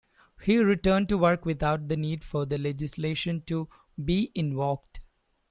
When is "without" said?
1.45-1.87